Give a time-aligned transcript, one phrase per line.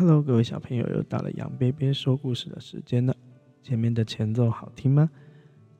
[0.00, 3.12] Hello，各位小朋友，又到了杨贝贝说故事的时间了。
[3.64, 5.10] 前面的前奏好听吗？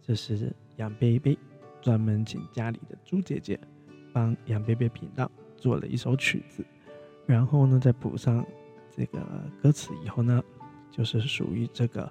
[0.03, 1.39] 这是杨贝贝
[1.81, 3.57] 专门请家里的猪姐姐
[4.13, 6.67] 帮杨贝贝频道做了一首曲子，
[7.27, 8.45] 然后呢，再补上
[8.91, 9.25] 这个
[9.63, 10.43] 歌词以后呢，
[10.91, 12.11] 就是属于这个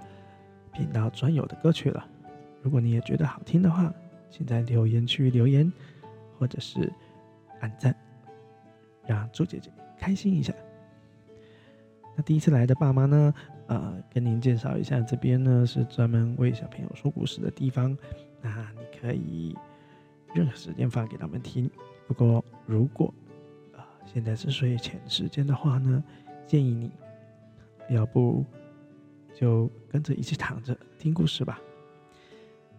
[0.72, 2.08] 频道专有的歌曲了。
[2.62, 3.94] 如果你也觉得好听的话，
[4.30, 5.70] 请在留言区留言，
[6.40, 6.90] 或者是
[7.60, 7.94] 按赞，
[9.06, 9.70] 让猪姐姐
[10.00, 10.54] 开心一下。
[12.18, 13.32] 那第一次来的爸妈呢？
[13.68, 17.96] 呃，跟您介绍一下，这边呢是专门为小朋友说故事的地方。
[18.42, 19.56] 那你可以
[20.34, 21.70] 任何时间放给他们听。
[22.08, 23.14] 不过如果
[23.74, 26.04] 呃现在是睡前时间的话呢，
[26.48, 26.92] 建议你
[27.96, 28.44] 要不
[29.36, 31.60] 就跟着一起躺着听故事吧。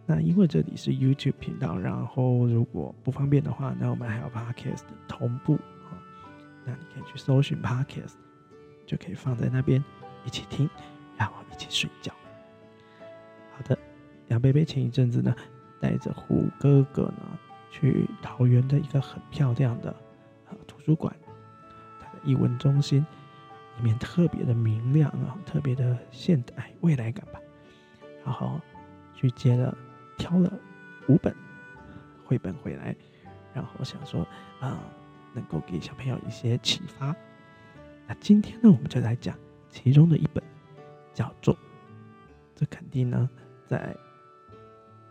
[0.04, 5.94] 那因为这里是 YouTube 频道，然后如果不方便的话，那我们还有 Podcast 同步啊。
[6.64, 8.14] 那你可以去搜寻 Podcast。
[8.89, 9.84] 就可以放在那边
[10.25, 10.69] 一起听，
[11.19, 12.11] 然后一起睡觉。
[13.55, 13.78] 好的，
[14.28, 15.36] 杨贝贝前一阵子呢，
[15.78, 17.39] 带着虎哥哥呢
[17.70, 19.94] 去桃园的一个很漂亮的
[20.48, 21.14] 呃图书馆，
[22.00, 23.05] 它的译文中心
[23.77, 27.39] 里面特别的明亮啊，特别的现代未来感吧。
[28.25, 28.59] 然后
[29.14, 29.77] 去接了
[30.16, 30.50] 挑了
[31.09, 31.34] 五本
[32.25, 32.97] 绘本回来，
[33.53, 34.27] 然后想说
[34.61, 34.81] 啊，
[35.34, 37.14] 能够给小朋友一些启发。
[38.08, 39.36] 那今天呢，我们就来讲
[39.68, 40.42] 其中的一本，
[41.12, 41.54] 叫做
[42.56, 43.28] “这肯定呢，
[43.66, 43.94] 在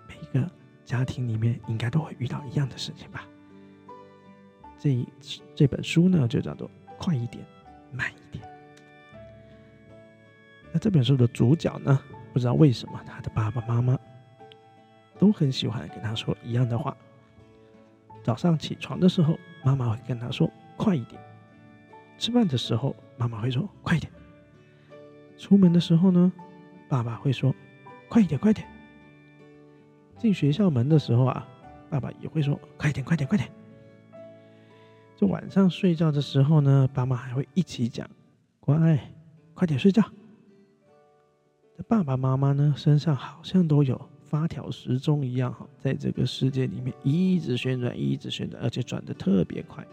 [0.08, 0.50] 每一个
[0.84, 3.28] 家庭里面应该都会遇到一样的事情吧。”
[4.80, 5.08] 这
[5.56, 7.46] 这本书呢，就叫做“快一点，
[7.92, 8.44] 慢一点”。
[10.74, 12.02] 那这本书的主角呢，
[12.34, 13.96] 不知道为什么他的爸爸妈妈
[15.20, 16.98] 都很喜欢跟他说一样的话。
[18.24, 21.22] 早上起床的时候，妈妈会跟他说：“快一点。”
[22.18, 24.12] 吃饭的时候，妈妈会说：“快一点。”
[25.38, 26.32] 出门的时候呢，
[26.90, 27.54] 爸爸会说
[28.10, 28.68] ：“快一点，快点。”
[30.18, 31.48] 进学校门的时候啊，
[31.90, 33.50] 爸爸也会说：“快点，快点，快点。”
[35.16, 38.10] 就晚上睡觉的时候呢，爸妈还会一起讲
[38.60, 39.00] ：“乖，
[39.54, 40.04] 快点睡觉。”
[41.78, 49.86] 这爸爸妈妈呢，身上好像都有发条时钟一样，哈，在这个世界里面一直旋转，一直旋转，而且转的特别快。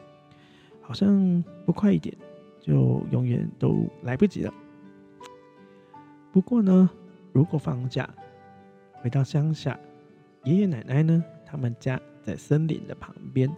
[0.86, 2.14] 好像不快一点，
[2.60, 4.52] 就永远都来不及了。
[6.30, 6.88] 不过呢，
[7.32, 8.08] 如果放假
[9.00, 9.78] 回到乡下，
[10.44, 13.50] 爷爷奶奶呢，他们家在森林的旁边，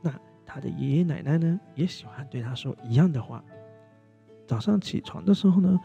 [0.00, 0.10] 那
[0.46, 3.44] 他的爷爷奶奶呢，也喜欢对他说一样的话。
[4.46, 5.78] 早上起床的时候呢，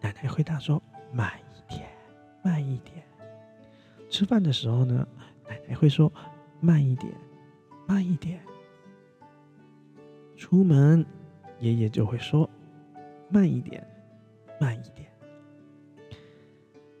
[0.00, 0.82] 奶奶会他说
[1.12, 1.88] 慢一点，
[2.42, 3.04] 慢一点。
[4.08, 5.06] 吃饭的时候呢，
[5.48, 6.10] 奶奶会说
[6.60, 7.12] 慢一点，
[7.86, 8.40] 慢一点。
[10.38, 11.04] 出门，
[11.58, 12.48] 爷爷就会说
[13.28, 13.84] ：“慢一点，
[14.60, 15.10] 慢一点。”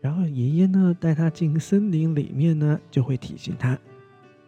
[0.02, 3.78] 然后爷爷呢带他进森林里面呢，就会提醒他：“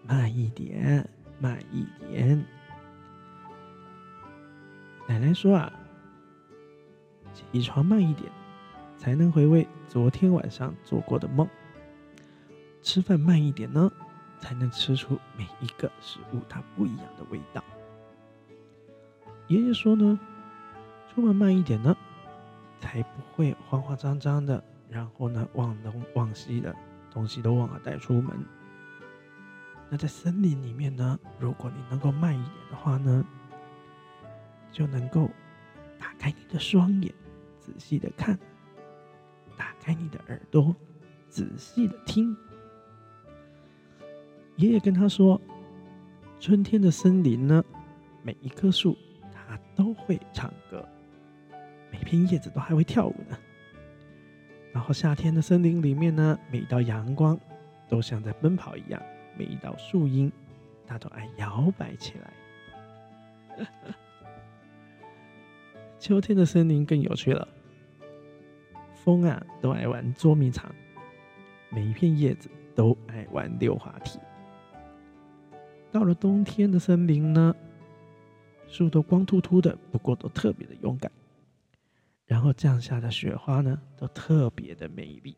[0.05, 1.09] 慢一点，
[1.39, 2.45] 慢一点。”
[5.07, 5.73] 奶奶说：“啊，
[7.33, 8.29] 起床慢一点，
[8.99, 11.47] 才能回味昨天晚上做过的梦；
[12.83, 13.89] 吃饭慢一点呢，
[14.41, 17.63] 才能吃出每一个食物它不一样的味道。”
[19.51, 20.17] 爷爷说呢，
[21.09, 21.97] 出门慢一点呢，
[22.79, 26.73] 才不会慌慌张张的，然后呢忘东忘西的
[27.11, 28.33] 东西都忘了带出门。
[29.89, 33.27] 那在森林里面呢，如果你能够慢一点的话呢，
[34.71, 35.29] 就能够
[35.99, 37.13] 打开你的双眼，
[37.59, 38.37] 仔细的看；
[39.57, 40.73] 打开你的耳朵，
[41.29, 42.37] 仔细的听。
[44.55, 45.41] 爷爷跟他说，
[46.39, 47.65] 春天的森林呢，
[48.23, 48.97] 每一棵树。
[49.81, 50.87] 都会唱歌，
[51.91, 53.39] 每片叶子都还会跳舞呢。
[54.75, 57.41] 然后夏天的森林里面呢，每一道阳光
[57.89, 59.03] 都像在奔跑一样，
[59.39, 60.31] 每一道树荫
[60.87, 63.67] 它都爱摇摆起来。
[65.99, 67.49] 秋天的森林更有趣了，
[68.95, 70.71] 风啊都爱玩捉迷藏，
[71.71, 74.19] 每一片叶子都爱玩溜滑梯。
[75.91, 77.57] 到了冬天的森林呢？
[78.71, 81.11] 树都光秃秃的，不过都特别的勇敢。
[82.25, 85.37] 然后降下的雪花呢，都特别的美丽。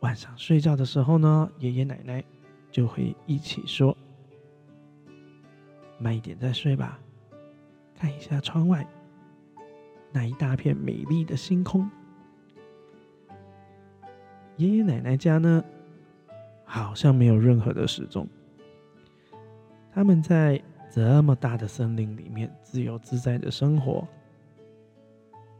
[0.00, 2.24] 晚上睡觉的时候呢，爷爷奶奶
[2.70, 3.94] 就会一起说
[6.00, 6.98] ：“慢一点再睡吧，
[7.94, 8.84] 看一下窗外
[10.10, 11.88] 那一大片美丽的星空。”
[14.56, 15.62] 爷爷奶奶家呢，
[16.64, 18.26] 好像没有任何的时钟，
[19.92, 20.60] 他们在。
[20.94, 24.06] 这么大的森林里面，自由自在的生活，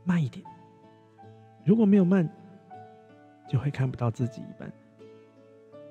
[0.05, 0.44] 慢一点。
[1.64, 2.29] 如果没有慢，
[3.49, 4.70] 就会看不到自己一般，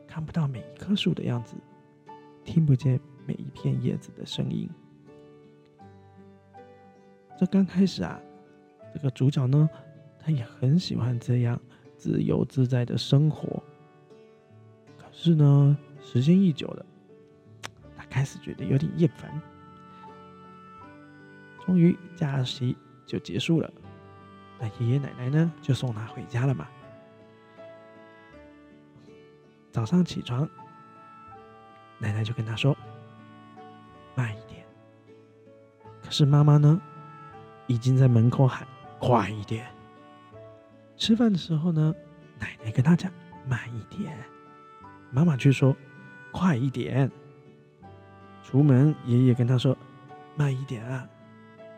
[0.07, 1.55] 看不到每一棵树的样子，
[2.43, 4.69] 听不见每一片叶子的声音。
[7.35, 8.21] 这刚开始啊，
[8.93, 9.67] 这个主角呢，
[10.19, 11.59] 他也很喜欢这样
[11.97, 13.63] 自由自在的生活。
[14.99, 16.85] 可是呢，时间一久了，
[18.11, 19.41] 开始觉得有点厌烦。
[21.65, 23.71] 终于假期就结束了，
[24.59, 26.67] 那爷爷奶奶呢，就送他回家了嘛。
[29.71, 30.47] 早上起床，
[31.97, 32.75] 奶奶就跟他说
[34.15, 34.65] ：“慢一点。”
[36.03, 36.81] 可是妈妈呢，
[37.67, 38.67] 已经在门口喊
[38.99, 39.65] ：“快一点！”
[40.97, 41.95] 吃饭的时候呢，
[42.37, 43.09] 奶奶跟他讲
[43.47, 44.13] ：“慢一点。”
[45.09, 45.73] 妈妈却说
[46.33, 47.09] ：“快一点！”
[48.43, 49.77] 出门，爷爷跟他说
[50.35, 51.07] ：“慢一点啊！”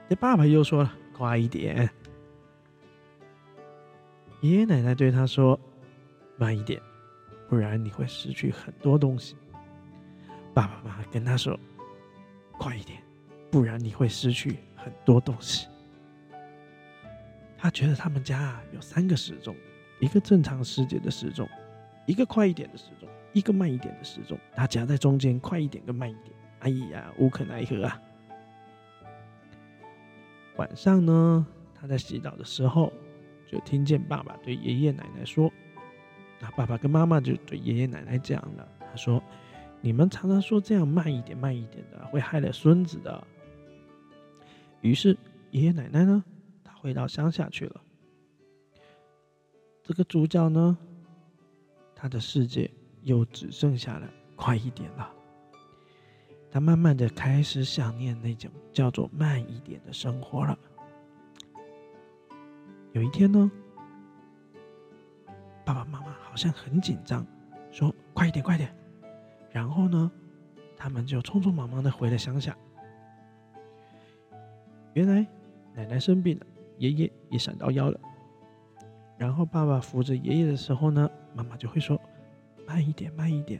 [0.09, 1.89] 这爸爸又说了：“快一点！”
[4.41, 5.59] 爷爷奶奶对他说
[6.37, 6.81] ：“慢一点。”
[7.49, 9.35] 不然你会失去很多东西。
[10.55, 11.59] 爸爸妈妈跟他说
[12.57, 12.99] ：“快一点，
[13.51, 15.67] 不然你会失去很多东西。”
[17.55, 19.55] 他觉得他们家啊有三个时钟，
[19.99, 21.47] 一个正常时节的时钟，
[22.07, 24.35] 一个快一点的时钟，一个慢一点的时钟。
[24.55, 26.32] 他夹在中间，快一点跟慢一点。
[26.63, 28.01] 哎呀，无可奈何啊！
[30.55, 31.45] 晚上呢，
[31.75, 32.91] 他在洗澡的时候，
[33.45, 35.51] 就听见爸爸对爷爷奶奶说。
[36.39, 39.21] 那爸爸跟妈妈就对爷爷奶奶讲了，他说
[39.81, 43.27] ：“你们常常说这样慢一点、慢一点的，会害了孙子的。”
[44.79, 45.17] 于是
[45.51, 46.23] 爷爷奶奶呢，
[46.63, 47.81] 他回到乡下去了。
[49.83, 50.77] 这个主角呢，
[51.93, 52.71] 他的世界
[53.01, 55.13] 又只剩下了快一点了。
[56.53, 60.55] 他慢慢的开始想念那种叫做慢一点的生活了。
[62.91, 63.51] 有一天呢。
[65.65, 67.25] 爸爸妈妈好像很紧张，
[67.71, 68.69] 说：“快一点，快点！”
[69.49, 70.11] 然后呢，
[70.75, 72.55] 他们就匆匆忙忙的回了乡下。
[74.93, 75.25] 原来
[75.73, 76.45] 奶奶生病了，
[76.77, 77.99] 爷爷也闪到腰了。
[79.17, 81.99] 然后爸爸扶着爷爷的时候呢，妈妈就会说
[82.67, 83.59] ：“慢一点，慢一点。”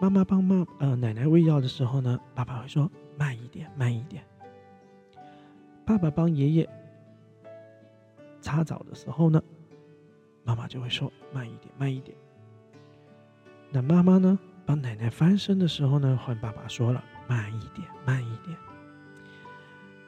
[0.00, 4.24] 妈妈帮妈呃奶奶喂药的时候呢，爸爸会说：“慢一点，慢一点。”
[5.84, 6.68] 爸爸帮爷爷
[8.40, 9.42] 擦澡的时候呢。
[10.42, 12.16] 妈妈就会说慢一点，慢一点。
[13.70, 14.38] 那妈妈呢？
[14.64, 18.56] 帮奶奶翻身的时候呢，换爸爸说了慢一点，慢一点。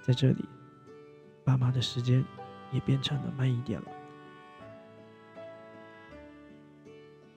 [0.00, 0.44] 在这里，
[1.44, 2.24] 爸妈的时间
[2.72, 3.88] 也变成了慢一点了。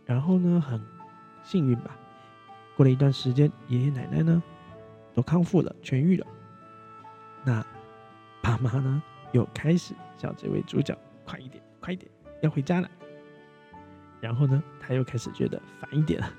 [0.06, 0.82] 然后呢，很
[1.44, 1.96] 幸运吧，
[2.76, 4.42] 过了一段时间，爷爷奶奶呢
[5.14, 6.28] 都康复了，痊愈了。
[7.44, 7.66] 那
[8.42, 9.02] 爸妈呢，
[9.32, 12.12] 又开始叫这位主角快一点，快一点。
[12.42, 12.90] 要回家了，
[14.20, 16.30] 然后呢，他又开始觉得烦一点了。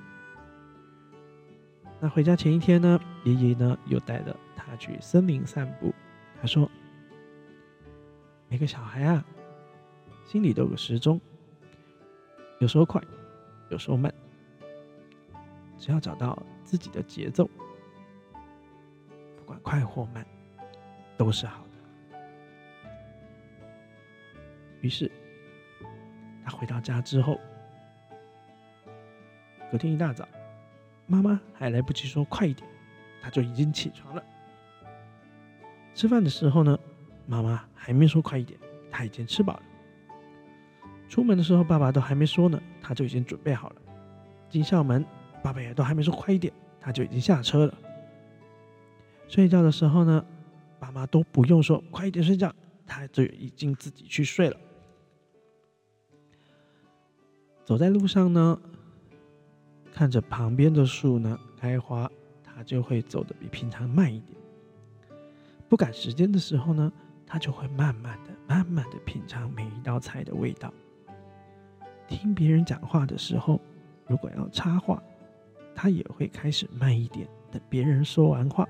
[1.98, 5.92] 那回家前一天呢，爷爷呢又带着他去森林散步。
[6.38, 6.70] 他说
[8.48, 9.24] ：“每个小孩啊，
[10.26, 11.18] 心里都有个时钟，
[12.58, 13.02] 有时候快，
[13.70, 14.12] 有时候慢。
[15.78, 17.48] 只要找到自己的节奏，
[19.36, 20.26] 不管快或慢，
[21.16, 22.18] 都是好的。”
[24.80, 25.10] 于是。
[26.48, 27.40] 他回到家之后，
[29.72, 30.28] 隔天一大早，
[31.08, 32.70] 妈妈还来不及说快一点，
[33.20, 34.22] 他就已经起床了。
[35.92, 36.78] 吃饭的时候呢，
[37.26, 38.56] 妈妈还没说快一点，
[38.92, 39.62] 他已经吃饱了。
[41.08, 43.82] 出门的时候，爸爸都还没说呢，他就已经准备好了。
[44.48, 45.04] 进校门，
[45.42, 47.74] 爸爸也都还没说快一点，他就已经下车了。
[49.28, 50.24] 睡觉的时候呢，
[50.78, 52.52] 爸妈都不用说快一点睡觉，
[52.86, 54.56] 他就已经自己去睡了。
[57.64, 58.60] 走在路上呢，
[59.92, 62.10] 看着旁边的树呢开花，
[62.44, 64.38] 他就会走的比平常慢一点。
[65.68, 66.92] 不赶时间的时候呢，
[67.26, 70.72] 他就会慢慢的、慢慢的品尝每一道菜的味道。
[72.06, 73.60] 听别人讲话的时候，
[74.06, 75.02] 如果要插话，
[75.76, 78.66] 他也会开始慢一点，等别人说完话。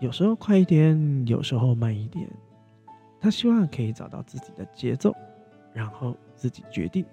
[0.00, 2.28] 有时候快一点，有时候慢一点，
[3.20, 5.14] 他希望可以找到自己的节奏。
[5.72, 7.06] 然后自己决定，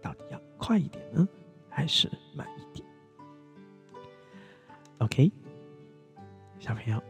[0.00, 1.26] 到底要快一点呢，
[1.68, 2.88] 还是慢一点
[4.98, 5.32] ？OK，
[6.60, 7.02] 小朋友，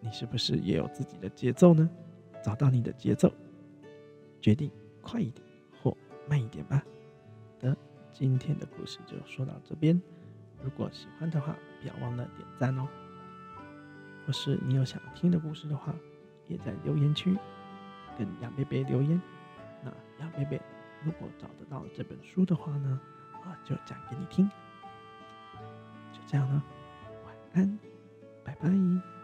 [0.00, 1.88] 你是不是也有自己的节奏呢？
[2.44, 3.32] 找到你的节奏，
[4.38, 5.42] 决定快一点
[5.82, 5.96] 或
[6.28, 6.84] 慢一点吧。
[8.12, 10.00] 今天的故事就说到这边。
[10.62, 12.86] 如果喜欢的话，不要忘了点赞哦。
[14.26, 15.92] 或是你有想听的故事的话，
[16.46, 17.36] 也在留言区
[18.16, 19.20] 跟杨贝贝留言。
[19.82, 20.60] 那杨贝贝
[21.02, 23.00] 如果找得到这本书的话呢，
[23.42, 24.48] 啊，就讲给你听。
[26.12, 26.62] 就这样了，
[27.24, 27.78] 晚安，
[28.44, 29.21] 拜拜。